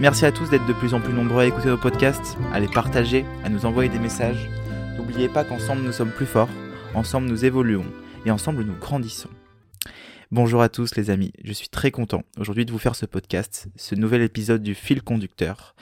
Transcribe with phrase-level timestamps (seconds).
[0.00, 2.68] Merci à tous d'être de plus en plus nombreux à écouter nos podcasts, à les
[2.68, 4.48] partager, à nous envoyer des messages.
[4.96, 6.48] N'oubliez pas qu'ensemble nous sommes plus forts,
[6.94, 7.84] ensemble nous évoluons
[8.24, 9.28] et ensemble nous grandissons.
[10.30, 13.68] Bonjour à tous les amis, je suis très content aujourd'hui de vous faire ce podcast,
[13.76, 15.74] ce nouvel épisode du fil conducteur,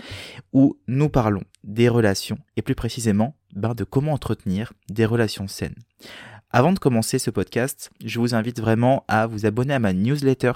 [0.53, 5.77] où nous parlons des relations et plus précisément ben, de comment entretenir des relations saines.
[6.51, 10.55] Avant de commencer ce podcast, je vous invite vraiment à vous abonner à ma newsletter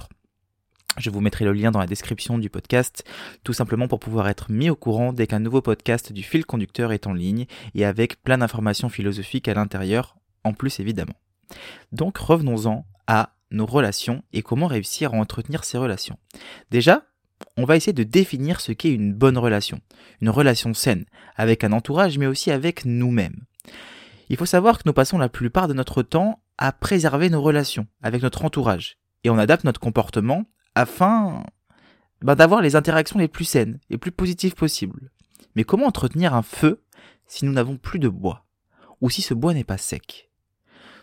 [0.98, 3.04] je vous mettrai le lien dans la description du podcast,
[3.44, 6.92] tout simplement pour pouvoir être mis au courant dès qu'un nouveau podcast du fil conducteur
[6.92, 11.14] est en ligne et avec plein d'informations philosophiques à l'intérieur, en plus évidemment.
[11.92, 16.18] Donc revenons-en à nos relations et comment réussir à entretenir ces relations.
[16.70, 17.04] Déjà,
[17.56, 19.80] on va essayer de définir ce qu'est une bonne relation,
[20.20, 21.04] une relation saine,
[21.36, 23.44] avec un entourage mais aussi avec nous-mêmes.
[24.28, 27.86] Il faut savoir que nous passons la plupart de notre temps à préserver nos relations
[28.02, 31.44] avec notre entourage et on adapte notre comportement afin
[32.22, 35.10] ben, d'avoir les interactions les plus saines et plus positives possibles.
[35.54, 36.82] Mais comment entretenir un feu
[37.26, 38.46] si nous n'avons plus de bois
[39.00, 40.30] Ou si ce bois n'est pas sec?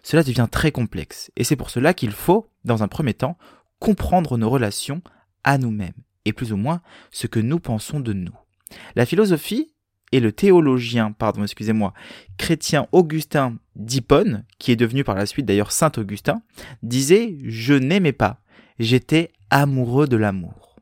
[0.02, 3.38] Cela devient très complexe, et c'est pour cela qu'il faut, dans un premier temps,
[3.80, 5.02] comprendre nos relations
[5.44, 5.94] à nous-mêmes,
[6.26, 8.36] et plus ou moins ce que nous pensons de nous.
[8.95, 9.73] La philosophie
[10.11, 11.94] et le théologien, pardon, excusez-moi,
[12.38, 16.42] chrétien Augustin d'Hippone, qui est devenu par la suite d'ailleurs Saint Augustin,
[16.81, 18.42] disait Je n'aimais pas,
[18.80, 20.75] j'étais amoureux de l'amour.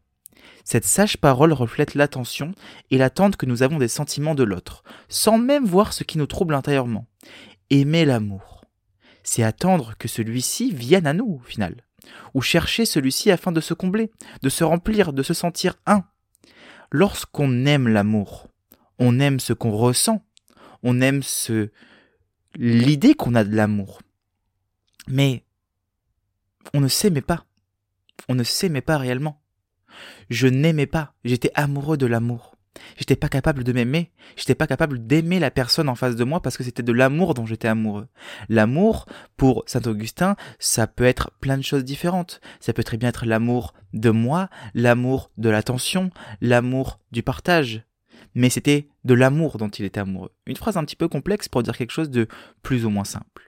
[0.63, 2.51] Cette sage parole reflète l'attention
[2.91, 6.27] et l'attente que nous avons des sentiments de l'autre, sans même voir ce qui nous
[6.27, 7.07] trouble intérieurement.
[7.69, 8.65] Aimer l'amour,
[9.23, 11.85] c'est attendre que celui-ci vienne à nous, au final,
[12.33, 14.11] ou chercher celui-ci afin de se combler,
[14.41, 16.03] de se remplir, de se sentir un.
[16.91, 18.47] Lorsqu'on aime l'amour,
[18.99, 20.21] on aime ce qu'on ressent,
[20.83, 21.69] on aime ce
[22.55, 24.01] l'idée qu'on a de l'amour.
[25.07, 25.45] Mais
[26.73, 27.46] on ne s'aimait pas
[28.29, 29.41] on ne s'aimait pas réellement.
[30.29, 32.57] Je n'aimais pas, j'étais amoureux de l'amour.
[32.97, 36.41] J'étais pas capable de m'aimer, j'étais pas capable d'aimer la personne en face de moi
[36.41, 38.07] parce que c'était de l'amour dont j'étais amoureux.
[38.49, 42.39] L'amour, pour Saint Augustin, ça peut être plein de choses différentes.
[42.59, 46.11] Ça peut très bien être l'amour de moi, l'amour de l'attention,
[46.41, 47.83] l'amour du partage.
[48.35, 50.31] Mais c'était de l'amour dont il était amoureux.
[50.45, 52.27] Une phrase un petit peu complexe pour dire quelque chose de
[52.61, 53.46] plus ou moins simple.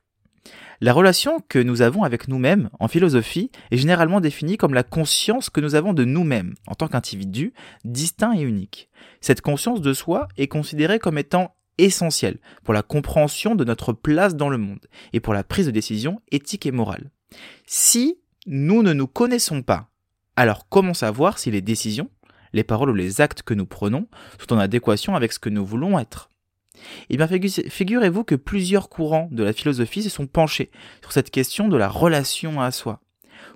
[0.82, 5.50] La relation que nous avons avec nous-mêmes en philosophie est généralement définie comme la conscience
[5.50, 8.90] que nous avons de nous-mêmes en tant qu'individus distincts et uniques.
[9.20, 14.36] Cette conscience de soi est considérée comme étant essentielle pour la compréhension de notre place
[14.36, 17.12] dans le monde et pour la prise de décision éthique et morale.
[17.66, 19.90] Si nous ne nous connaissons pas,
[20.36, 22.10] alors comment savoir si les décisions,
[22.54, 24.08] les paroles ou les actes que nous prenons
[24.40, 26.30] sont en adéquation avec ce que nous voulons être?
[27.09, 31.67] Eh bien, figurez-vous que plusieurs courants de la philosophie se sont penchés sur cette question
[31.67, 33.01] de la relation à soi.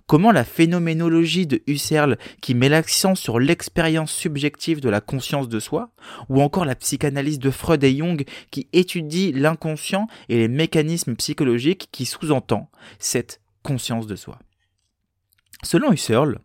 [0.06, 5.60] Comment la phénoménologie de Husserl, qui met l'accent sur l'expérience subjective de la conscience de
[5.60, 5.92] soi,
[6.30, 11.90] ou encore la psychanalyse de Freud et Jung, qui étudie l'inconscient et les mécanismes psychologiques
[11.92, 12.70] qui sous-entend
[13.00, 14.40] cette conscience de soi.
[15.64, 16.40] Selon Husserl,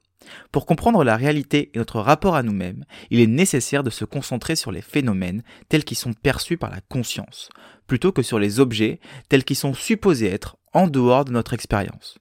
[0.52, 4.56] pour comprendre la réalité et notre rapport à nous-mêmes, il est nécessaire de se concentrer
[4.56, 7.48] sur les phénomènes tels qu'ils sont perçus par la conscience,
[7.86, 12.18] plutôt que sur les objets tels qu'ils sont supposés être en dehors de notre expérience.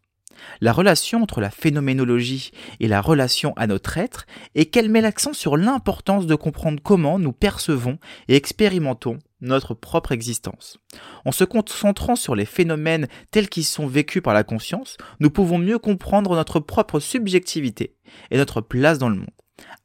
[0.62, 4.26] La relation entre la phénoménologie et la relation à notre être
[4.56, 10.12] est qu'elle met l'accent sur l'importance de comprendre comment nous percevons et expérimentons notre propre
[10.12, 10.80] existence.
[11.26, 15.58] En se concentrant sur les phénomènes tels qu'ils sont vécus par la conscience, nous pouvons
[15.58, 17.96] mieux comprendre notre propre subjectivité
[18.32, 19.28] et notre place dans le monde.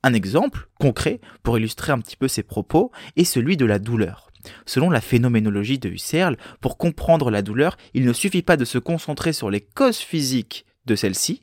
[0.03, 4.32] Un exemple concret pour illustrer un petit peu ces propos est celui de la douleur.
[4.67, 8.79] Selon la phénoménologie de Husserl, pour comprendre la douleur, il ne suffit pas de se
[8.79, 11.43] concentrer sur les causes physiques de celle-ci,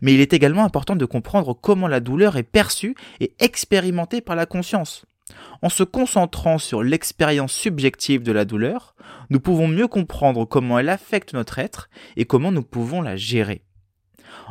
[0.00, 4.36] mais il est également important de comprendre comment la douleur est perçue et expérimentée par
[4.36, 5.06] la conscience.
[5.62, 8.94] En se concentrant sur l'expérience subjective de la douleur,
[9.30, 13.62] nous pouvons mieux comprendre comment elle affecte notre être et comment nous pouvons la gérer.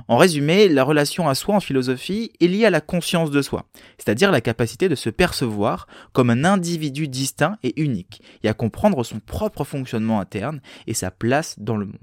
[0.07, 3.69] En résumé, la relation à soi en philosophie est liée à la conscience de soi,
[3.97, 9.03] c'est-à-dire la capacité de se percevoir comme un individu distinct et unique, et à comprendre
[9.03, 11.97] son propre fonctionnement interne et sa place dans le monde.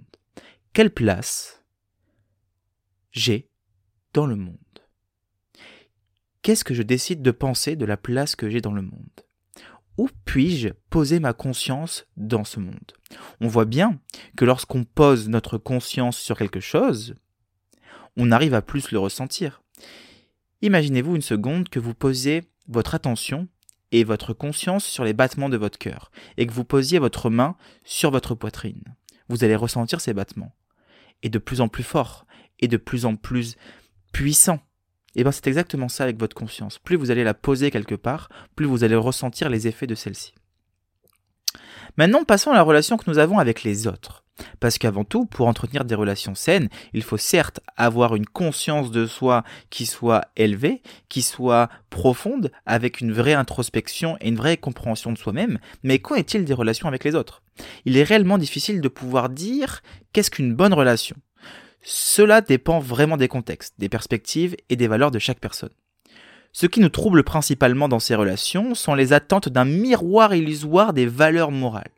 [0.72, 1.64] Quelle place
[3.12, 3.48] j'ai
[4.12, 4.56] dans le monde?
[6.42, 9.10] Qu'est-ce que je décide de penser de la place que j'ai dans le monde?
[9.98, 12.92] Où puis-je poser ma conscience dans ce monde?
[13.40, 13.98] On voit bien
[14.36, 17.14] que lorsqu'on pose notre conscience sur quelque chose,
[18.16, 19.62] on arrive à plus le ressentir.
[20.62, 23.48] Imaginez-vous une seconde que vous posez votre attention
[23.92, 27.56] et votre conscience sur les battements de votre cœur et que vous posiez votre main
[27.84, 28.82] sur votre poitrine.
[29.28, 30.54] Vous allez ressentir ces battements.
[31.22, 32.26] Et de plus en plus fort
[32.60, 33.56] et de plus en plus
[34.12, 34.60] puissant.
[35.14, 36.78] Et bien c'est exactement ça avec votre conscience.
[36.78, 40.34] Plus vous allez la poser quelque part, plus vous allez ressentir les effets de celle-ci.
[41.96, 44.24] Maintenant, passons à la relation que nous avons avec les autres.
[44.60, 49.06] Parce qu'avant tout, pour entretenir des relations saines, il faut certes avoir une conscience de
[49.06, 55.12] soi qui soit élevée, qui soit profonde, avec une vraie introspection et une vraie compréhension
[55.12, 57.42] de soi-même, mais qu'en est-il des relations avec les autres?
[57.84, 59.82] Il est réellement difficile de pouvoir dire
[60.12, 61.16] qu'est-ce qu'une bonne relation.
[61.82, 65.70] Cela dépend vraiment des contextes, des perspectives et des valeurs de chaque personne.
[66.58, 71.04] Ce qui nous trouble principalement dans ces relations sont les attentes d'un miroir illusoire des
[71.04, 71.92] valeurs morales.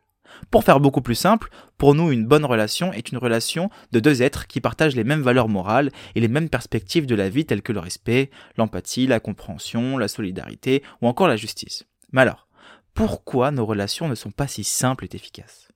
[0.51, 4.21] Pour faire beaucoup plus simple, pour nous, une bonne relation est une relation de deux
[4.21, 7.61] êtres qui partagent les mêmes valeurs morales et les mêmes perspectives de la vie telles
[7.61, 11.85] que le respect, l'empathie, la compréhension, la solidarité ou encore la justice.
[12.11, 12.49] Mais alors,
[12.93, 15.69] pourquoi nos relations ne sont pas si simples et efficaces?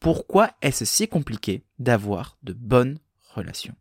[0.00, 2.98] Pourquoi est-ce si compliqué d'avoir de bonnes
[3.36, 3.76] relations?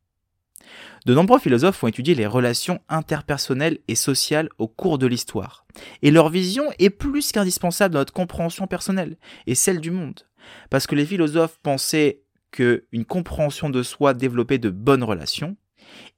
[1.06, 5.66] De nombreux philosophes ont étudié les relations interpersonnelles et sociales au cours de l'histoire,
[6.02, 9.18] et leur vision est plus qu'indispensable dans notre compréhension personnelle
[9.48, 10.22] et celle du monde,
[10.70, 12.22] parce que les philosophes pensaient
[12.52, 15.58] qu'une compréhension de soi développait de bonnes relations,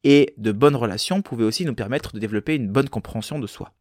[0.04, 3.74] et de bonnes relations pouvaient aussi nous permettre de développer une bonne compréhension de soi.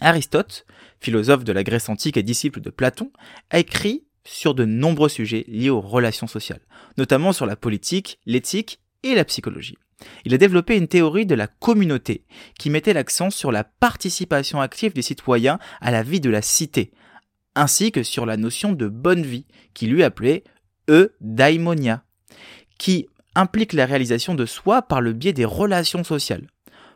[0.00, 0.66] Aristote,
[1.00, 3.12] philosophe de la Grèce antique et disciple de Platon,
[3.50, 6.60] a écrit sur de nombreux sujets liés aux relations sociales,
[6.96, 9.78] notamment sur la politique, l'éthique et la psychologie.
[10.24, 12.24] Il a développé une théorie de la communauté
[12.58, 16.92] qui mettait l'accent sur la participation active des citoyens à la vie de la cité,
[17.54, 20.44] ainsi que sur la notion de bonne vie, qui lui appelait
[20.88, 22.04] eudaimonia,
[22.78, 26.46] qui implique la réalisation de soi par le biais des relations sociales.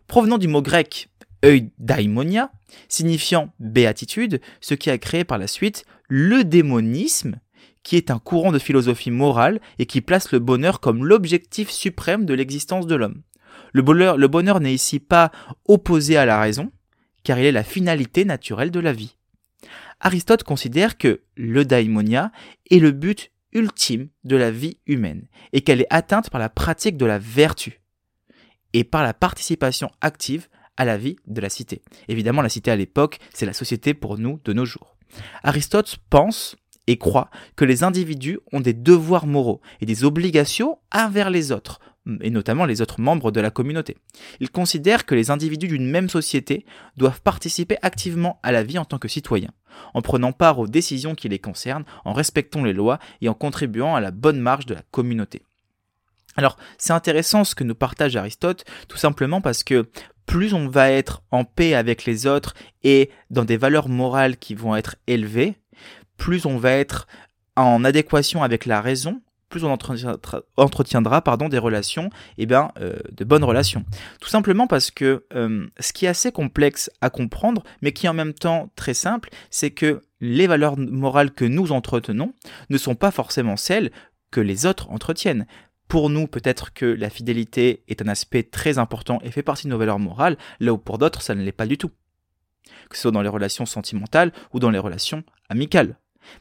[0.07, 1.09] Provenant du mot grec
[1.45, 2.51] eudaimonia,
[2.89, 7.39] signifiant béatitude, ce qui a créé par la suite le démonisme,
[7.83, 12.25] qui est un courant de philosophie morale et qui place le bonheur comme l'objectif suprême
[12.25, 13.23] de l'existence de l'homme.
[13.73, 15.31] Le bonheur, le bonheur n'est ici pas
[15.67, 16.73] opposé à la raison,
[17.25, 19.17] car il est la finalité naturelle de la vie.
[20.01, 22.31] Aristote considère que le daimonia
[22.71, 26.97] est le but ultime de la vie humaine et qu'elle est atteinte par la pratique
[26.97, 27.81] de la vertu
[28.73, 31.83] et par la participation active à la vie de la cité.
[32.09, 34.97] Évidemment, la cité à l'époque, c'est la société pour nous de nos jours.
[35.45, 41.31] Aristote pense et croit que les individus ont des devoirs moraux et des obligations envers
[41.31, 41.81] les autres,
[42.21, 43.97] et notamment les autres membres de la communauté.
[44.41, 46.67] Il considère que les individus d'une même société
[46.97, 49.53] doivent participer activement à la vie en tant que citoyens,
[49.95, 53.95] en prenant part aux décisions qui les concernent, en respectant les lois et en contribuant
[53.95, 55.43] à la bonne marche de la communauté.
[56.37, 59.89] Alors, c'est intéressant ce que nous partage Aristote, tout simplement parce que
[60.27, 64.55] plus on va être en paix avec les autres et dans des valeurs morales qui
[64.55, 65.59] vont être élevées,
[66.17, 67.07] plus on va être
[67.57, 73.25] en adéquation avec la raison, plus on entretiendra, des relations, et eh bien, euh, de
[73.25, 73.85] bonnes relations.
[74.21, 78.09] Tout simplement parce que euh, ce qui est assez complexe à comprendre, mais qui est
[78.09, 82.33] en même temps très simple, c'est que les valeurs morales que nous entretenons
[82.69, 83.93] ne sont pas forcément celles
[84.33, 85.47] que les autres entretiennent.
[85.87, 89.71] Pour nous, peut-être que la fidélité est un aspect très important et fait partie de
[89.71, 91.91] nos valeurs morales, là où pour d'autres, ça ne l'est pas du tout.
[92.89, 95.97] Que ce soit dans les relations sentimentales ou dans les relations amicales.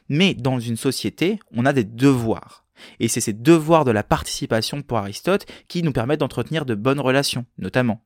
[0.08, 2.64] Mais dans une société, on a des devoirs.
[3.00, 7.00] Et c'est ces devoirs de la participation pour Aristote qui nous permettent d'entretenir de bonnes
[7.00, 8.02] relations, notamment.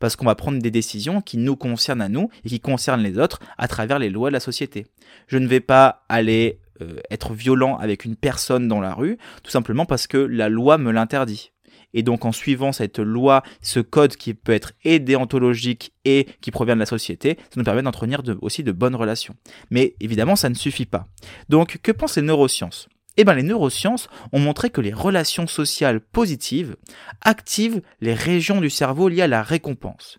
[0.00, 3.18] Parce qu'on va prendre des décisions qui nous concernent à nous et qui concernent les
[3.18, 4.86] autres à travers les lois de la société.
[5.26, 9.50] Je ne vais pas aller euh, être violent avec une personne dans la rue, tout
[9.50, 11.52] simplement parce que la loi me l'interdit.
[11.96, 16.52] Et donc en suivant cette loi, ce code qui peut être et déontologique et qui
[16.52, 19.34] provient de la société, ça nous permet d'entretenir aussi de bonnes relations.
[19.70, 21.08] Mais évidemment, ça ne suffit pas.
[21.48, 22.88] Donc que pensent les neurosciences?
[23.16, 26.76] Eh bien, les neurosciences ont montré que les relations sociales positives
[27.22, 30.18] activent les régions du cerveau liées à la récompense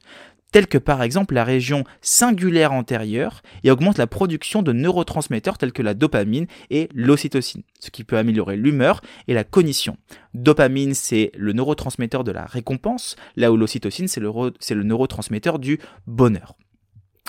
[0.57, 5.71] telles que par exemple la région singulaire antérieure, et augmente la production de neurotransmetteurs tels
[5.71, 9.97] que la dopamine et l'ocytocine, ce qui peut améliorer l'humeur et la cognition.
[10.33, 15.77] Dopamine, c'est le neurotransmetteur de la récompense, là où l'ocytocine, c'est le, le neurotransmetteur du
[16.07, 16.55] bonheur.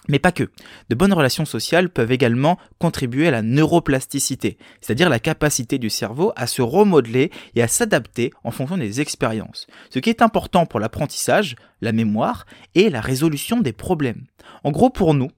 [0.07, 0.51] Mais pas que.
[0.89, 6.33] De bonnes relations sociales peuvent également contribuer à la neuroplasticité, c'est-à-dire la capacité du cerveau
[6.37, 10.81] à se remodeler et à s'adapter en fonction des expériences, ce qui est important pour
[10.81, 14.27] l'apprentissage, la mémoire et la résolution des problèmes.
[14.65, 15.31] En gros, pour nous,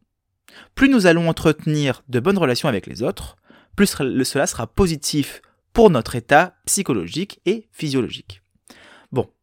[0.74, 3.36] plus nous allons entretenir de bonnes relations avec les autres,
[3.76, 8.42] plus cela sera positif pour notre état psychologique et physiologique.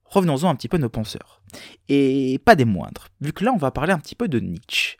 [0.10, 1.42] Revenons-en un petit peu à nos penseurs.
[1.90, 4.98] Et pas des moindres, vu que là on va parler un petit peu de Nietzsche.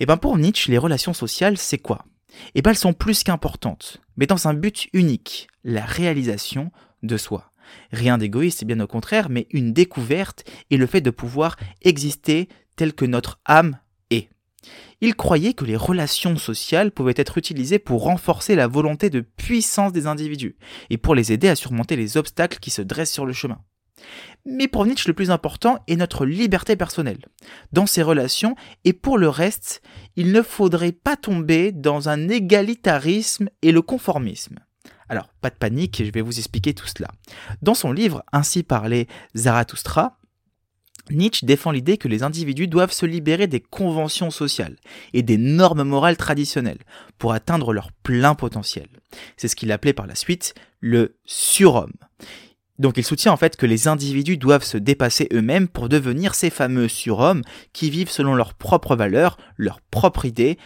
[0.00, 2.04] Et ben pour Nietzsche, les relations sociales, c'est quoi?
[2.54, 6.70] Et ben elles sont plus qu'importantes, mais dans un but unique, la réalisation
[7.02, 7.52] de soi.
[7.92, 12.94] Rien d'égoïste, bien au contraire, mais une découverte et le fait de pouvoir exister tel
[12.94, 13.78] que notre âme
[14.10, 14.30] est.
[15.00, 19.92] Il croyait que les relations sociales pouvaient être utilisées pour renforcer la volonté de puissance
[19.92, 20.56] des individus
[20.90, 23.60] et pour les aider à surmonter les obstacles qui se dressent sur le chemin.
[24.44, 27.24] Mais pour Nietzsche, le plus important est notre liberté personnelle.
[27.72, 29.82] Dans ces relations, et pour le reste,
[30.16, 34.58] il ne faudrait pas tomber dans un égalitarisme et le conformisme.
[35.08, 37.08] Alors, pas de panique, je vais vous expliquer tout cela.
[37.62, 40.18] Dans son livre Ainsi parlait Zarathustra,
[41.10, 44.76] Nietzsche défend l'idée que les individus doivent se libérer des conventions sociales
[45.14, 46.82] et des normes morales traditionnelles
[47.18, 48.88] pour atteindre leur plein potentiel.
[49.36, 51.94] C'est ce qu'il appelait par la suite le surhomme.
[52.78, 56.50] Donc il soutient en fait que les individus doivent se dépasser eux-mêmes pour devenir ces
[56.50, 57.42] fameux surhommes
[57.72, 60.58] qui vivent selon leurs propres valeurs, leurs propres idées,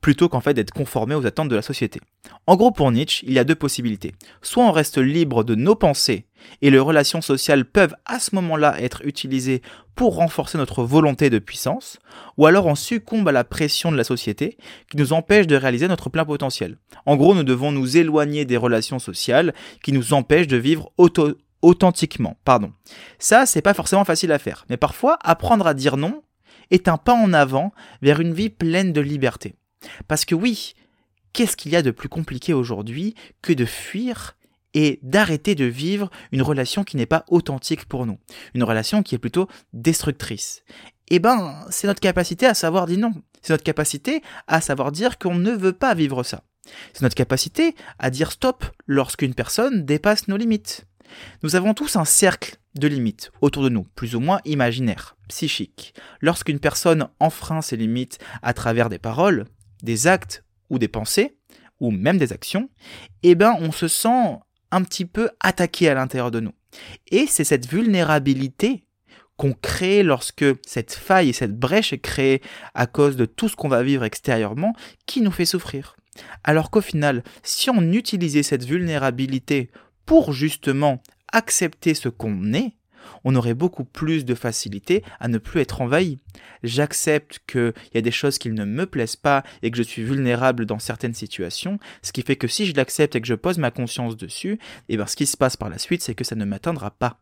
[0.00, 2.00] plutôt qu'en fait d'être conformés aux attentes de la société.
[2.46, 4.12] En gros pour Nietzsche, il y a deux possibilités.
[4.42, 6.26] Soit on reste libre de nos pensées
[6.62, 9.62] et les relations sociales peuvent à ce moment-là être utilisées
[9.94, 11.98] pour renforcer notre volonté de puissance,
[12.36, 14.56] ou alors on succombe à la pression de la société
[14.90, 16.78] qui nous empêche de réaliser notre plein potentiel.
[17.06, 20.92] En gros, nous devons nous éloigner des relations sociales qui nous empêchent de vivre
[21.62, 22.72] authentiquement, pardon.
[23.18, 26.22] Ça, c'est pas forcément facile à faire, mais parfois, apprendre à dire non
[26.70, 27.72] est un pas en avant
[28.02, 29.54] vers une vie pleine de liberté.
[30.08, 30.74] Parce que oui,
[31.32, 34.36] qu'est-ce qu'il y a de plus compliqué aujourd'hui que de fuir
[34.74, 38.18] et d'arrêter de vivre une relation qui n'est pas authentique pour nous,
[38.54, 40.62] une relation qui est plutôt destructrice.
[41.08, 43.12] Eh ben, c'est notre capacité à savoir dire non.
[43.42, 46.42] C'est notre capacité à savoir dire qu'on ne veut pas vivre ça.
[46.92, 50.86] C'est notre capacité à dire stop lorsqu'une personne dépasse nos limites.
[51.42, 55.94] Nous avons tous un cercle de limites autour de nous, plus ou moins imaginaire, psychique.
[56.20, 59.44] Lorsqu'une personne enfreint ses limites à travers des paroles,
[59.82, 61.36] des actes ou des pensées,
[61.80, 62.70] ou même des actions,
[63.22, 64.38] eh ben on se sent
[64.74, 66.52] un petit peu attaqué à l'intérieur de nous.
[67.10, 68.84] Et c'est cette vulnérabilité
[69.36, 72.42] qu'on crée lorsque cette faille et cette brèche est créée
[72.74, 74.74] à cause de tout ce qu'on va vivre extérieurement
[75.06, 75.96] qui nous fait souffrir.
[76.42, 79.70] Alors qu'au final, si on utilisait cette vulnérabilité
[80.06, 81.02] pour justement
[81.32, 82.76] accepter ce qu'on est,
[83.24, 86.18] on aurait beaucoup plus de facilité à ne plus être envahi.
[86.62, 90.02] J'accepte qu'il y a des choses qui ne me plaisent pas et que je suis
[90.02, 93.58] vulnérable dans certaines situations, ce qui fait que si je l'accepte et que je pose
[93.58, 96.24] ma conscience dessus, et eh bien ce qui se passe par la suite, c'est que
[96.24, 97.20] ça ne m'atteindra pas.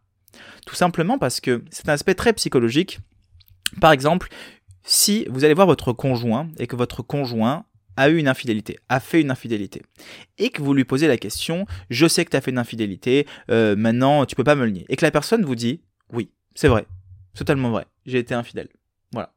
[0.67, 3.01] Tout simplement parce que c'est un aspect très psychologique.
[3.81, 4.29] Par exemple,
[4.85, 7.65] si vous allez voir votre conjoint et que votre conjoint
[7.97, 9.83] a eu une infidélité, a fait une infidélité,
[10.39, 13.27] et que vous lui posez la question, je sais que tu as fait une infidélité,
[13.51, 15.81] euh, maintenant tu peux pas me le nier, et que la personne vous dit,
[16.13, 16.87] oui, c'est vrai,
[17.35, 18.69] totalement vrai, j'ai été infidèle.
[19.13, 19.33] Voilà.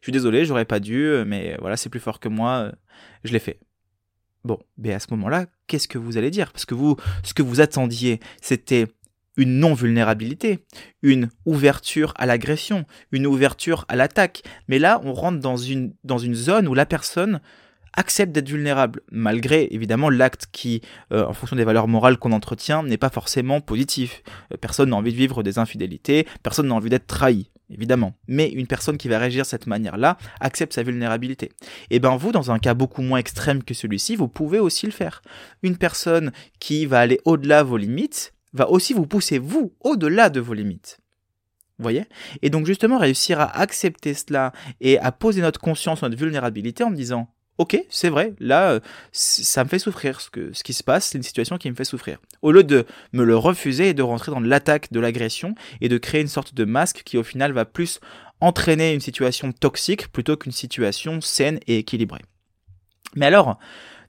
[0.00, 2.72] Je suis désolé, j'aurais pas dû, mais voilà, c'est plus fort que moi,
[3.24, 3.58] je l'ai fait.
[4.44, 6.52] Bon, mais à ce moment-là, qu'est-ce que vous allez dire?
[6.52, 8.86] Parce que vous, ce que vous attendiez, c'était
[9.36, 10.60] une non-vulnérabilité,
[11.02, 14.42] une ouverture à l'agression, une ouverture à l'attaque.
[14.68, 17.40] Mais là, on rentre dans une, dans une zone où la personne
[17.96, 20.82] accepte d'être vulnérable, malgré évidemment l'acte qui,
[21.12, 24.22] euh, en fonction des valeurs morales qu'on entretient, n'est pas forcément positif.
[24.52, 28.14] Euh, personne n'a envie de vivre des infidélités, personne n'a envie d'être trahi, évidemment.
[28.28, 31.52] Mais une personne qui va réagir de cette manière-là accepte sa vulnérabilité.
[31.90, 34.92] Et ben vous, dans un cas beaucoup moins extrême que celui-ci, vous pouvez aussi le
[34.92, 35.22] faire.
[35.62, 40.30] Une personne qui va aller au-delà de vos limites va aussi vous pousser, vous, au-delà
[40.30, 40.98] de vos limites.
[41.78, 42.04] Vous voyez?
[42.42, 46.92] Et donc justement réussir à accepter cela et à poser notre conscience, notre vulnérabilité en
[46.92, 48.80] disant ok, c'est vrai, là, euh,
[49.12, 50.20] ça me fait souffrir.
[50.20, 52.18] Ce, que, ce qui se passe, c'est une situation qui me fait souffrir.
[52.42, 55.98] Au lieu de me le refuser et de rentrer dans l'attaque de l'agression et de
[55.98, 58.00] créer une sorte de masque qui, au final, va plus
[58.40, 62.22] entraîner une situation toxique plutôt qu'une situation saine et équilibrée.
[63.16, 63.58] Mais alors,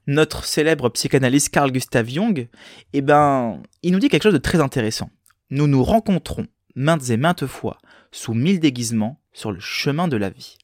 [0.06, 2.48] notre célèbre psychanalyste Carl Gustav Jung,
[2.92, 5.10] eh ben, il nous dit quelque chose de très intéressant.
[5.50, 7.78] Nous nous rencontrons maintes et maintes fois
[8.12, 10.56] sous mille déguisements sur le chemin de la vie.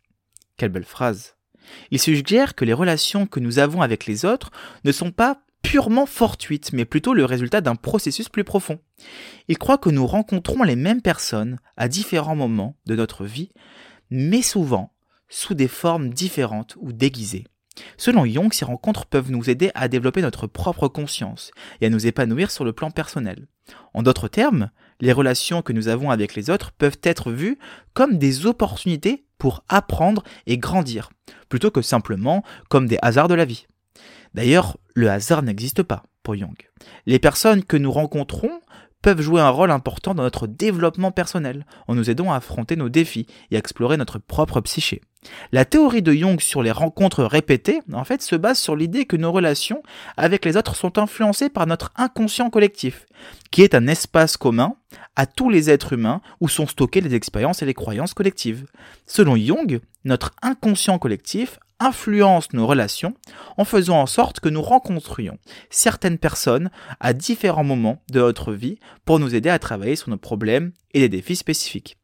[0.57, 1.37] Quelle belle phrase.
[1.91, 4.51] Il suggère que les relations que nous avons avec les autres
[4.85, 8.79] ne sont pas purement fortuites, mais plutôt le résultat d'un processus plus profond.
[9.49, 13.53] Il croit que nous rencontrons les mêmes personnes à différents moments de notre vie,
[14.11, 14.93] mais souvent
[15.29, 17.47] sous des formes différentes ou déguisées.
[17.97, 21.51] Selon Jung, ces rencontres peuvent nous aider à développer notre propre conscience
[21.81, 23.47] et à nous épanouir sur le plan personnel.
[23.95, 27.59] En d'autres termes, les relations que nous avons avec les autres peuvent être vues
[27.95, 31.11] comme des opportunités pour apprendre et grandir,
[31.53, 33.67] plutôt que simplement comme des hasards de la vie.
[34.33, 36.57] D'ailleurs, le hasard n'existe pas pour Jung.
[37.05, 38.63] Les personnes que nous rencontrons
[39.03, 42.89] peuvent jouer un rôle important dans notre développement personnel, en nous aidant à affronter nos
[42.89, 45.03] défis et à explorer notre propre psyché.
[45.53, 49.19] La théorie de Jung sur les rencontres répétées, en fait, se base sur l'idée que
[49.19, 49.83] nos relations
[50.17, 53.05] avec les autres sont influencées par notre inconscient collectif,
[53.51, 54.75] qui est un espace commun
[55.17, 58.65] à tous les êtres humains où sont stockées les expériences et les croyances collectives.
[59.07, 63.15] Selon Jung, notre inconscient collectif influence nos relations
[63.57, 65.39] en faisant en sorte que nous rencontrions
[65.71, 70.17] certaines personnes à différents moments de notre vie pour nous aider à travailler sur nos
[70.17, 71.99] problèmes et des défis spécifiques.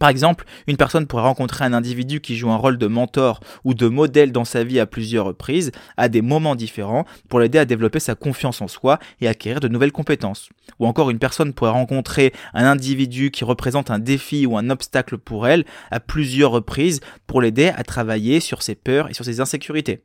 [0.00, 3.74] Par exemple, une personne pourrait rencontrer un individu qui joue un rôle de mentor ou
[3.74, 7.64] de modèle dans sa vie à plusieurs reprises, à des moments différents, pour l'aider à
[7.64, 10.48] développer sa confiance en soi et acquérir de nouvelles compétences.
[10.80, 15.18] Ou encore, une personne pourrait rencontrer un individu qui représente un défi ou un obstacle
[15.18, 19.40] pour elle à plusieurs reprises pour l'aider à travailler sur ses peurs et sur ses
[19.40, 20.02] insécurités.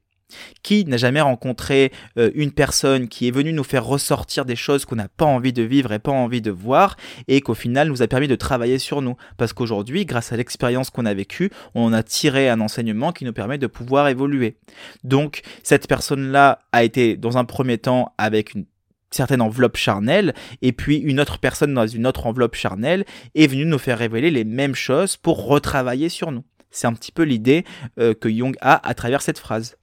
[0.63, 4.85] Qui n'a jamais rencontré euh, une personne qui est venue nous faire ressortir des choses
[4.85, 8.01] qu'on n'a pas envie de vivre et pas envie de voir et qu'au final nous
[8.01, 11.93] a permis de travailler sur nous Parce qu'aujourd'hui, grâce à l'expérience qu'on a vécue, on
[11.93, 14.57] a tiré un enseignement qui nous permet de pouvoir évoluer.
[15.03, 18.65] Donc cette personne-là a été dans un premier temps avec une
[19.11, 23.05] certaine enveloppe charnelle, et puis une autre personne dans une autre enveloppe charnelle
[23.35, 26.43] est venue nous faire révéler les mêmes choses pour retravailler sur nous.
[26.71, 27.65] C'est un petit peu l'idée
[27.99, 29.78] euh, que Jung a à travers cette phrase.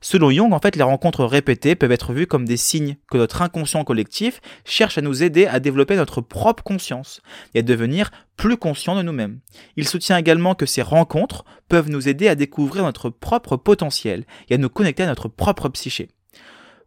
[0.00, 3.42] Selon Jung, en fait, les rencontres répétées peuvent être vues comme des signes que notre
[3.42, 7.20] inconscient collectif cherche à nous aider à développer notre propre conscience
[7.54, 9.40] et à devenir plus conscient de nous-mêmes.
[9.76, 14.54] Il soutient également que ces rencontres peuvent nous aider à découvrir notre propre potentiel et
[14.54, 16.08] à nous connecter à notre propre psyché.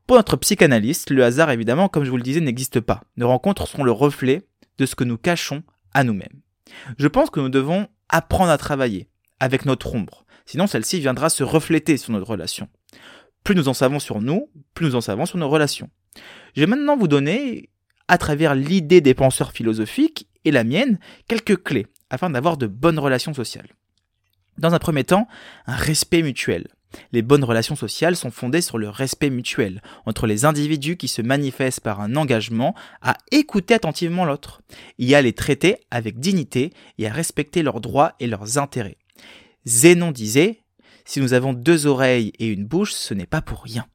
[0.08, 3.04] Pour notre psychanalyste, le hasard, évidemment, comme je vous le disais, n'existe pas.
[3.16, 4.48] Nos rencontres sont le reflet
[4.78, 6.42] de ce que nous cachons à nous-mêmes.
[6.98, 9.08] Je pense que nous devons apprendre à travailler
[9.40, 12.68] avec notre ombre, sinon celle-ci viendra se refléter sur notre relation.
[13.44, 15.90] Plus nous en savons sur nous, plus nous en savons sur nos relations.
[16.56, 17.70] Je vais maintenant vous donner,
[18.08, 23.00] à travers l'idée des penseurs philosophiques et la mienne, quelques clés afin d'avoir de bonnes
[23.00, 23.70] relations sociales.
[24.58, 25.28] Dans un premier temps,
[25.66, 26.68] un respect mutuel.
[27.12, 31.24] Les bonnes relations sociales sont fondées sur le respect mutuel entre les individus qui se
[31.24, 34.62] manifestent par un engagement à écouter attentivement l'autre,
[35.00, 38.98] et à les traiter avec dignité et à respecter leurs droits et leurs intérêts.
[39.66, 40.63] Zénon disait
[41.06, 43.86] Si nous avons deux oreilles et une bouche, ce n'est pas pour rien.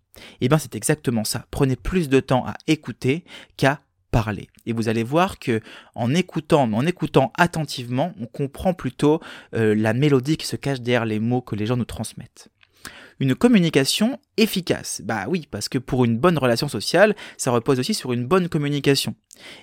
[0.40, 1.46] Eh bien c'est exactement ça.
[1.50, 3.24] Prenez plus de temps à écouter
[3.56, 4.48] qu'à parler.
[4.66, 5.60] Et vous allez voir que
[5.94, 9.20] en écoutant, mais en écoutant attentivement, on comprend plutôt
[9.54, 12.48] euh, la mélodie qui se cache derrière les mots que les gens nous transmettent
[13.20, 15.02] une communication efficace.
[15.04, 18.48] Bah oui, parce que pour une bonne relation sociale, ça repose aussi sur une bonne
[18.48, 19.14] communication.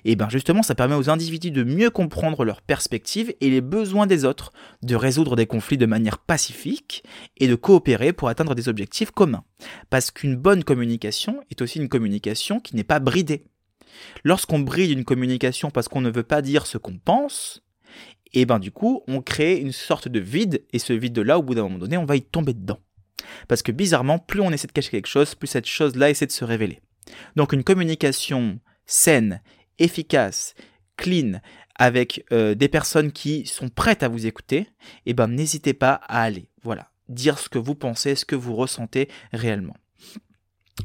[0.04, 4.06] Et bien justement, ça permet aux individus de mieux comprendre leurs perspectives et les besoins
[4.06, 7.02] des autres, de résoudre des conflits de manière pacifique
[7.36, 9.44] et de coopérer pour atteindre des objectifs communs.
[9.90, 13.46] Parce qu'une bonne communication est aussi une communication qui n'est pas bridée.
[14.24, 17.62] Lorsqu'on bride une communication parce qu'on ne veut pas dire ce qu'on pense,
[18.32, 21.54] et ben du coup, on crée une sorte de vide, et ce vide-là, au bout
[21.54, 22.80] d'un moment donné, on va y tomber dedans.
[23.48, 26.32] Parce que bizarrement, plus on essaie de cacher quelque chose, plus cette chose-là essaie de
[26.32, 26.80] se révéler.
[27.36, 29.40] Donc une communication saine,
[29.78, 30.54] efficace,
[30.96, 31.40] clean,
[31.78, 34.68] avec euh, des personnes qui sont prêtes à vous écouter,
[35.04, 38.56] eh ben n'hésitez pas à aller, voilà, dire ce que vous pensez, ce que vous
[38.56, 39.76] ressentez réellement.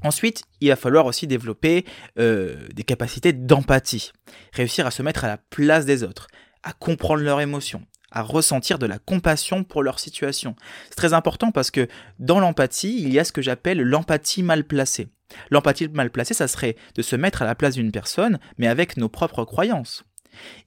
[0.03, 1.85] Ensuite, il va falloir aussi développer
[2.17, 4.11] euh, des capacités d'empathie,
[4.53, 6.27] réussir à se mettre à la place des autres,
[6.63, 10.55] à comprendre leurs émotions, à ressentir de la compassion pour leur situation.
[10.89, 11.87] C'est très important parce que
[12.19, 15.07] dans l'empathie, il y a ce que j'appelle l'empathie mal placée.
[15.49, 18.97] L'empathie mal placée, ça serait de se mettre à la place d'une personne, mais avec
[18.97, 20.03] nos propres croyances.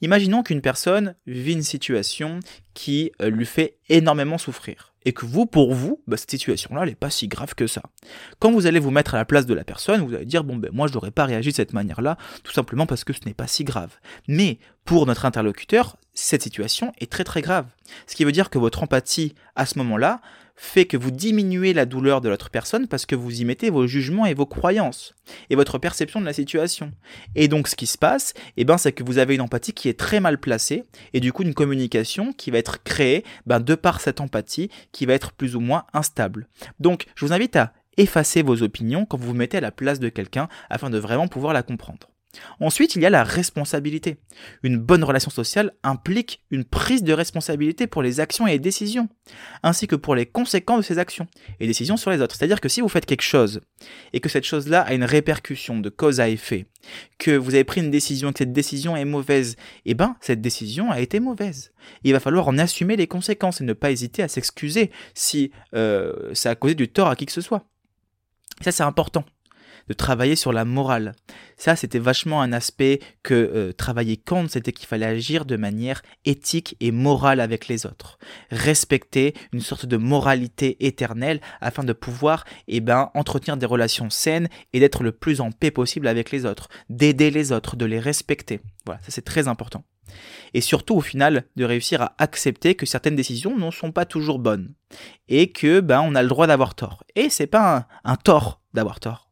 [0.01, 2.41] Imaginons qu'une personne vit une situation
[2.75, 6.95] qui euh, lui fait énormément souffrir et que vous, pour vous, bah, cette situation-là, n'est
[6.95, 7.83] pas si grave que ça.
[8.39, 10.57] Quand vous allez vous mettre à la place de la personne, vous allez dire, bon,
[10.57, 13.35] ben moi, je n'aurais pas réagi de cette manière-là, tout simplement parce que ce n'est
[13.35, 13.97] pas si grave.
[14.29, 17.67] Mais pour notre interlocuteur, cette situation est très très grave.
[18.07, 20.21] Ce qui veut dire que votre empathie, à ce moment-là,
[20.57, 23.87] fait que vous diminuez la douleur de l'autre personne parce que vous y mettez vos
[23.87, 25.15] jugements et vos croyances
[25.51, 26.93] et votre perception de la situation.
[27.35, 29.89] Et donc ce qui se passe, eh ben, c'est que vous avez une empathie qui
[29.89, 33.75] est très mal placée et du coup une communication qui va être créée ben, de
[33.75, 36.49] par cette empathie qui va être plus ou moins instable.
[36.79, 40.01] Donc je vous invite à effacer vos opinions quand vous vous mettez à la place
[40.01, 42.14] de quelqu'un afin de vraiment pouvoir la comprendre.
[42.61, 44.17] Ensuite, il y a la responsabilité.
[44.63, 49.09] Une bonne relation sociale implique une prise de responsabilité pour les actions et les décisions,
[49.63, 51.27] ainsi que pour les conséquences de ces actions
[51.61, 52.37] et décisions sur les autres.
[52.37, 53.61] C'est-à-dire que si vous faites quelque chose
[54.13, 56.67] et que cette chose-là a une répercussion de cause à effet,
[57.19, 60.41] que vous avez pris une décision et que cette décision est mauvaise, eh ben, cette
[60.41, 61.73] décision a été mauvaise.
[62.03, 66.35] Il va falloir en assumer les conséquences et ne pas hésiter à s'excuser si euh,
[66.35, 67.67] ça a causé du tort à qui que ce soit.
[68.61, 69.25] Ça, c'est important
[69.89, 71.15] de travailler sur la morale.
[71.57, 76.03] Ça, c'était vachement un aspect que euh, travailler Kant, c'était qu'il fallait agir de manière
[76.25, 78.19] éthique et morale avec les autres.
[78.51, 84.49] Respecter une sorte de moralité éternelle afin de pouvoir, eh ben, entretenir des relations saines
[84.73, 88.01] et d'être le plus en paix possible avec les autres, d'aider les autres, de les
[88.01, 88.61] respecter.
[88.87, 89.85] Voilà, ça c'est très important.
[90.53, 94.39] Et surtout, au final, de réussir à accepter que certaines décisions ne sont pas toujours
[94.39, 94.75] bonnes.
[95.29, 97.05] Et que, ben, on a le droit d'avoir tort.
[97.17, 99.24] Et c'est pas un tort d'avoir tort.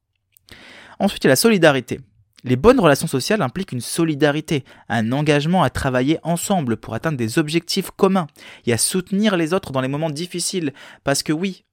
[1.02, 1.98] Ensuite, il y a la solidarité.
[2.44, 7.40] Les bonnes relations sociales impliquent une solidarité, un engagement à travailler ensemble pour atteindre des
[7.40, 8.28] objectifs communs
[8.66, 10.72] et à soutenir les autres dans les moments difficiles.
[11.02, 11.64] Parce que oui,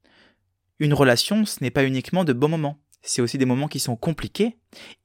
[0.80, 2.80] une relation, ce n'est pas uniquement de bons moments.
[3.04, 4.58] C'est aussi des moments qui sont compliqués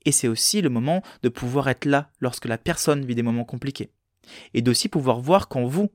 [0.06, 3.44] et c'est aussi le moment de pouvoir être là lorsque la personne vit des moments
[3.44, 3.90] compliqués.
[4.54, 5.90] Et d'aussi pouvoir voir quand vous,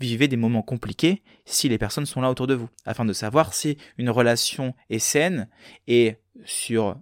[0.00, 3.52] vivez des moments compliqués si les personnes sont là autour de vous, afin de savoir
[3.52, 5.48] si une relation est saine
[5.86, 6.96] et sur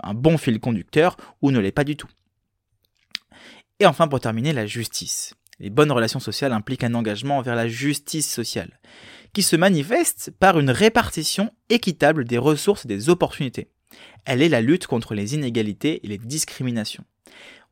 [0.00, 2.08] un bon fil conducteur ou ne l'est pas du tout.
[3.80, 5.34] Et enfin, pour terminer, la justice.
[5.60, 8.80] Les bonnes relations sociales impliquent un engagement envers la justice sociale,
[9.32, 13.68] qui se manifeste par une répartition équitable des ressources et des opportunités.
[14.24, 17.04] Elle est la lutte contre les inégalités et les discriminations.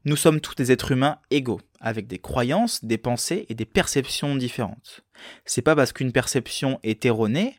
[0.05, 4.35] Nous sommes tous des êtres humains égaux, avec des croyances, des pensées et des perceptions
[4.35, 5.05] différentes.
[5.45, 7.57] C'est pas parce qu'une perception est erronée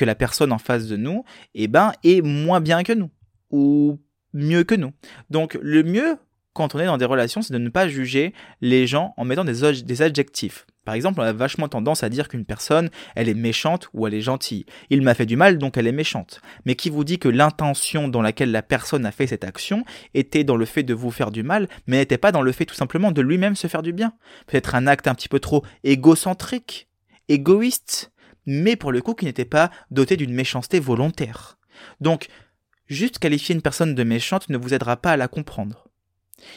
[0.00, 3.10] que la personne en face de nous, eh ben, est moins bien que nous,
[3.50, 4.00] ou
[4.32, 4.92] mieux que nous.
[5.28, 6.16] Donc, le mieux,
[6.54, 8.32] quand on est dans des relations, c'est de ne pas juger
[8.62, 10.64] les gens en mettant des, des adjectifs.
[10.86, 14.14] Par exemple, on a vachement tendance à dire qu'une personne, elle est méchante ou elle
[14.14, 14.64] est gentille.
[14.88, 16.40] Il m'a fait du mal, donc elle est méchante.
[16.64, 19.84] Mais qui vous dit que l'intention dans laquelle la personne a fait cette action
[20.14, 22.64] était dans le fait de vous faire du mal, mais n'était pas dans le fait
[22.64, 24.14] tout simplement de lui-même se faire du bien?
[24.46, 26.88] Peut-être un acte un petit peu trop égocentrique,
[27.28, 28.12] égoïste,
[28.46, 31.58] mais pour le coup qui n'était pas doté d'une méchanceté volontaire.
[32.00, 32.28] Donc,
[32.86, 35.88] juste qualifier une personne de méchante ne vous aidera pas à la comprendre.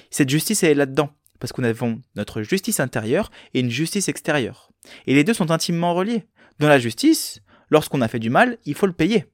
[0.09, 4.71] Cette justice, est là-dedans parce qu'on avons notre justice intérieure et une justice extérieure.
[5.07, 6.25] Et les deux sont intimement reliés.
[6.59, 9.25] Dans la justice, lorsqu'on a fait du mal, il faut le payer.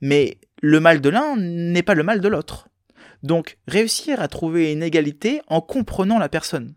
[0.00, 2.68] Mais le mal de l'un n'est pas le mal de l'autre.
[3.24, 6.76] Donc, réussir à trouver une égalité en comprenant la personne.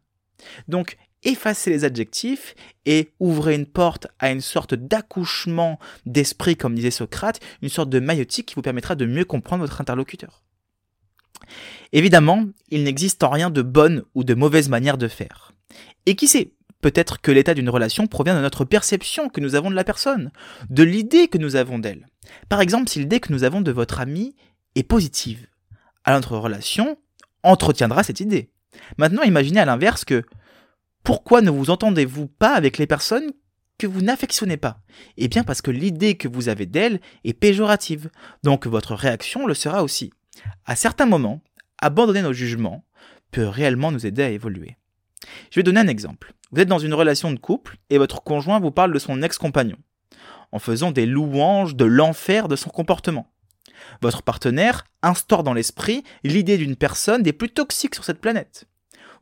[0.67, 2.55] Donc, effacer les adjectifs
[2.85, 7.99] et ouvrez une porte à une sorte d'accouchement d'esprit, comme disait Socrate, une sorte de
[7.99, 10.43] maïotique qui vous permettra de mieux comprendre votre interlocuteur.
[11.91, 15.51] Évidemment, il n'existe en rien de bonne ou de mauvaise manière de faire.
[16.05, 19.69] Et qui sait, peut-être que l'état d'une relation provient de notre perception que nous avons
[19.69, 20.31] de la personne,
[20.69, 22.07] de l'idée que nous avons d'elle.
[22.49, 24.35] Par exemple, si l'idée que nous avons de votre ami
[24.75, 25.47] est positive,
[26.03, 26.97] alors notre relation
[27.43, 28.49] entretiendra cette idée.
[28.97, 30.23] Maintenant, imaginez à l'inverse que
[31.03, 33.31] pourquoi ne vous entendez-vous pas avec les personnes
[33.77, 34.79] que vous n'affectionnez pas?
[35.17, 38.09] Eh bien parce que l'idée que vous avez d'elle est péjorative,
[38.43, 40.11] donc votre réaction le sera aussi.
[40.65, 41.41] À certains moments,
[41.79, 42.85] abandonner nos jugements
[43.31, 44.77] peut réellement nous aider à évoluer.
[45.51, 46.33] Je vais donner un exemple.
[46.51, 49.77] Vous êtes dans une relation de couple et votre conjoint vous parle de son ex-compagnon,
[50.51, 53.27] en faisant des louanges de l'enfer de son comportement.
[54.01, 58.67] Votre partenaire instaure dans l'esprit l'idée d'une personne des plus toxiques sur cette planète.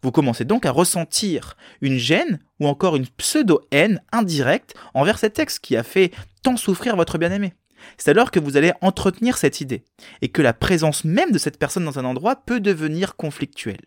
[0.03, 5.59] Vous commencez donc à ressentir une gêne ou encore une pseudo-haine indirecte envers cet ex
[5.59, 6.11] qui a fait
[6.43, 7.53] tant souffrir votre bien-aimé.
[7.97, 9.83] C'est alors que vous allez entretenir cette idée,
[10.21, 13.81] et que la présence même de cette personne dans un endroit peut devenir conflictuelle.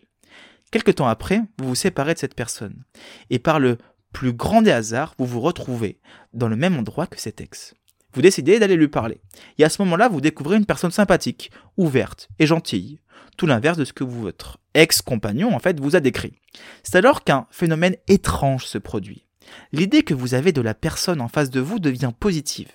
[0.71, 2.83] Quelque temps après, vous vous séparez de cette personne,
[3.29, 3.77] et par le
[4.11, 5.99] plus grand des hasards, vous vous retrouvez
[6.33, 7.73] dans le même endroit que cet ex.
[8.15, 9.19] Vous décidez d'aller lui parler,
[9.57, 12.99] et à ce moment-là, vous découvrez une personne sympathique, ouverte et gentille,
[13.35, 16.33] tout l'inverse de ce que votre ex-compagnon en fait vous a décrit.
[16.81, 19.25] C'est alors qu'un phénomène étrange se produit.
[19.73, 22.71] L'idée que vous avez de la personne en face de vous devient positive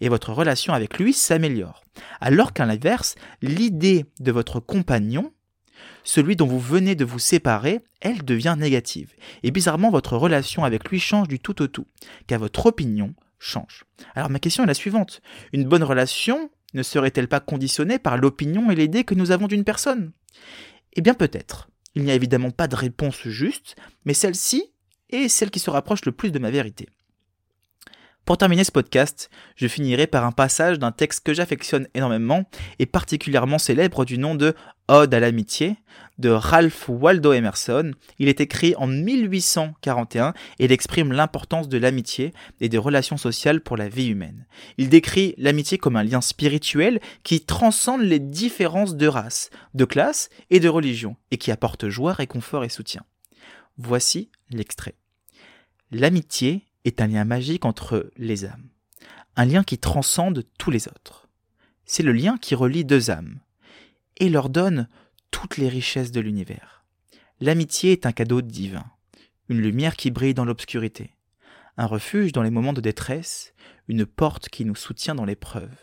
[0.00, 1.82] et votre relation avec lui s'améliore.
[2.20, 5.32] Alors qu'à l'inverse, l'idée de votre compagnon,
[6.04, 9.12] celui dont vous venez de vous séparer, elle devient négative.
[9.42, 11.86] Et bizarrement, votre relation avec lui change du tout au tout,
[12.28, 13.14] car votre opinion
[14.14, 15.20] Alors ma question est la suivante.
[15.52, 19.64] Une bonne relation ne serait-elle pas conditionnée par l'opinion et l'idée que nous avons d'une
[19.64, 20.12] personne?
[20.94, 21.68] Eh bien peut-être.
[21.94, 24.72] Il n'y a évidemment pas de réponse juste, mais celle-ci
[25.10, 26.88] est celle qui se rapproche le plus de ma vérité.
[28.24, 32.44] Pour terminer ce podcast, je finirai par un passage d'un texte que j'affectionne énormément
[32.78, 34.54] et particulièrement célèbre du nom de
[34.88, 35.76] Ode à l'amitié
[36.16, 37.92] de Ralph Waldo Emerson.
[38.18, 42.32] Il est écrit en 1841 et il exprime l'importance de l'amitié
[42.62, 44.46] et des relations sociales pour la vie humaine.
[44.78, 50.30] Il décrit l'amitié comme un lien spirituel qui transcende les différences de race, de classe
[50.48, 53.02] et de religion et qui apporte joie, réconfort et soutien.
[53.76, 54.94] Voici l'extrait.
[55.90, 58.68] L'amitié est un lien magique entre les âmes,
[59.36, 61.28] un lien qui transcende tous les autres.
[61.86, 63.40] C'est le lien qui relie deux âmes
[64.16, 64.88] et leur donne
[65.30, 66.84] toutes les richesses de l'univers.
[67.40, 68.84] L'amitié est un cadeau divin,
[69.48, 71.10] une lumière qui brille dans l'obscurité,
[71.76, 73.54] un refuge dans les moments de détresse,
[73.88, 75.74] une porte qui nous soutient dans l'épreuve.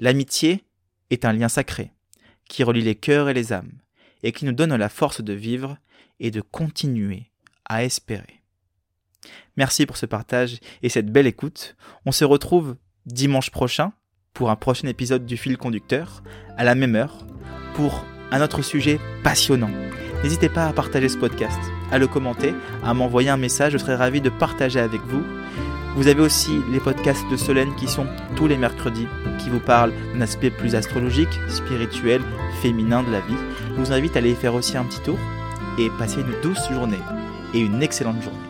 [0.00, 0.64] L'amitié
[1.10, 1.92] est un lien sacré,
[2.48, 3.78] qui relie les cœurs et les âmes,
[4.22, 5.78] et qui nous donne la force de vivre
[6.18, 7.30] et de continuer
[7.64, 8.39] à espérer.
[9.56, 11.76] Merci pour ce partage et cette belle écoute.
[12.06, 13.92] On se retrouve dimanche prochain
[14.32, 16.22] pour un prochain épisode du fil conducteur,
[16.56, 17.26] à la même heure,
[17.74, 19.70] pour un autre sujet passionnant.
[20.22, 21.58] N'hésitez pas à partager ce podcast,
[21.90, 22.54] à le commenter,
[22.84, 25.24] à m'envoyer un message, je serai ravi de partager avec vous.
[25.96, 28.06] Vous avez aussi les podcasts de Solène qui sont
[28.36, 32.22] tous les mercredis, qui vous parlent d'un aspect plus astrologique, spirituel,
[32.62, 33.34] féminin de la vie.
[33.70, 35.18] Je vous invite à aller faire aussi un petit tour
[35.78, 37.00] et passer une douce journée
[37.54, 38.49] et une excellente journée.